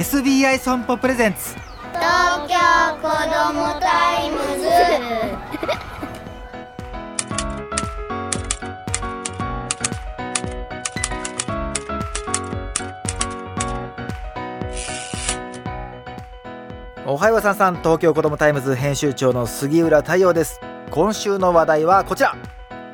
[0.00, 1.54] SBI 損保 presents。
[1.92, 2.56] 東京
[3.02, 4.66] 子どもタイムズ
[17.06, 20.62] おはようさんさん東京子どもタイムズ編集長の杉浦太陽です。
[20.90, 22.34] 今週の話題はこちら。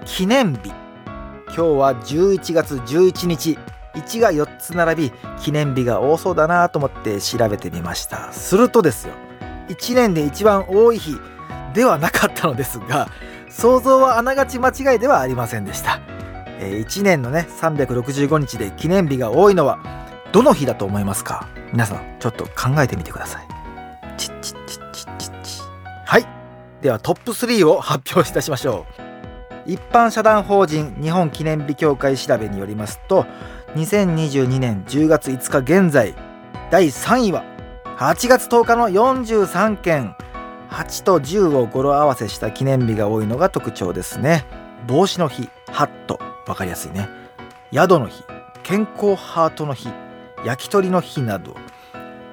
[0.04, 0.70] 記念日。
[1.46, 3.56] 今日は11月11日。
[3.96, 8.32] 1が4つ並び記念日が多そうだなと思って調べてみました。
[8.32, 9.14] するとですよ
[9.68, 11.16] 1年で一番多い日
[11.74, 13.10] ではなかったのですが
[13.48, 16.00] 想像はあながち間違いではありませんでした、
[16.60, 19.78] え1年のね365日で記念日が多いのは
[20.32, 21.48] どの日だと思いますか？
[21.72, 23.48] 皆さんちょっと考えてみてください。
[24.16, 25.60] チッチッチッチッチッチ
[26.04, 26.26] はい。
[26.82, 28.86] ではトップ3を発表いたしましょ
[29.66, 29.70] う。
[29.70, 33.26] 一般社団法人日本記念日協会調べによりますと
[33.76, 36.14] 2022年10月5日現在
[36.70, 37.44] 第3位は
[37.98, 40.16] 8月10日の43件
[40.70, 44.44] 8と10を語呂合わせした記念日が多いのが特徴ですね。
[44.86, 47.08] 帽子の日ハットわかりやすいね。
[47.70, 48.24] 宿の日
[48.62, 49.90] 健康ハートの日
[50.44, 51.54] 焼き鳥の日など。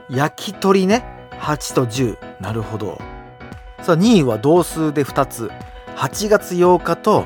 [0.09, 1.03] 焼き鳥ね
[1.41, 3.01] 8と10なるほど。
[3.81, 5.51] さあ2位は同数で2つ。
[5.97, 7.25] 8月8日と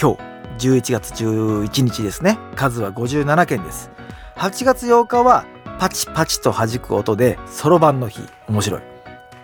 [0.00, 0.25] 今日。
[0.58, 2.38] 11月11日ですね。
[2.54, 3.90] 数は57件です。
[4.36, 5.44] 8月8日は
[5.78, 8.20] パチパチと弾く音でそろばんの日。
[8.48, 8.80] 面白い。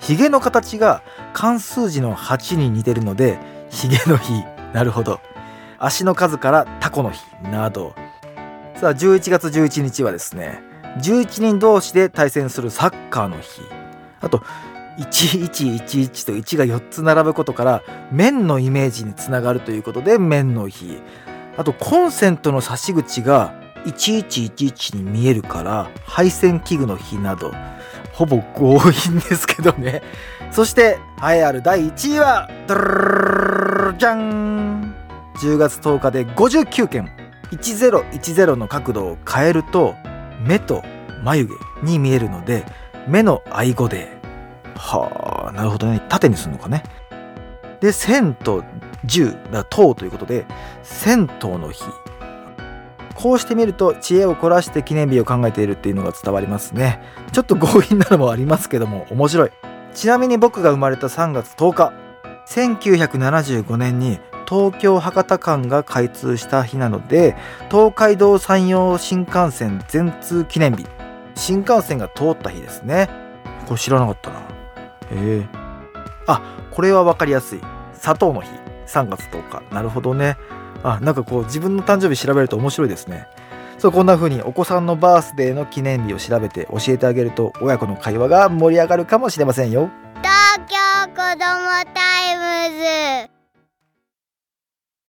[0.01, 3.39] ヒゲの形が漢数字の8に似てるので
[3.71, 4.33] ヒゲの日。
[4.73, 5.21] なるほど。
[5.79, 7.23] 足の数からタコの日。
[7.45, 7.95] など。
[8.77, 10.61] さあ11月11日はですね
[10.99, 13.63] 11人同士で対戦するサッカーの日。
[14.21, 14.43] あと
[14.99, 21.01] 1111と1が4つ並ぶことから面のイメージにつながるということで面の日。
[21.57, 23.55] あとコンセントの差し口が
[23.85, 27.53] 1111に見えるから配線器具の日など。
[28.13, 30.03] ほぼ強引ですけどね。
[30.51, 34.95] そして栄えある第1位はドルルじゃん
[35.37, 37.11] 10月10日で59件
[37.51, 39.95] 1010の角度を変えると
[40.47, 40.83] 目と
[41.25, 42.65] 眉毛に見えるので
[43.09, 44.22] 目の愛語で
[44.83, 46.03] はあなるほどね。
[46.09, 46.83] 縦にするのかね。
[47.81, 48.65] で1000と
[49.07, 50.45] 10だ10ということで
[50.83, 51.85] 銭湯の日。
[53.15, 57.01] こうしてみると知恵を凝らして記念日を考えているっていうのが伝わりますね。
[57.31, 59.51] ちょっと強引なのもありますけども面白い。
[59.95, 61.93] ちなみに僕が生まれた3月10日
[62.49, 67.37] 1975年に東京博多間が開通した日なので
[67.71, 70.87] 東海道山陽新幹線全通記念日。
[71.37, 73.09] 新幹線が通った日ですね。
[73.67, 74.52] これ知らなかったな。
[75.13, 75.47] へえ
[76.27, 76.41] あ
[76.71, 77.61] これは分かりやすい。
[77.95, 78.51] 砂糖の日。
[78.87, 79.75] 3月10日。
[79.75, 80.37] なるほどね。
[80.83, 83.27] あなんかこう自分の誕生日調べると面白いですね。
[83.79, 89.91] そうこんな風にお子さんのバースデーの記念日を調べて教えてあげると親子の会話が盛り上がるかもしれませんよ。
[90.23, 90.77] 東京
[91.09, 93.32] 子どもタイムズ。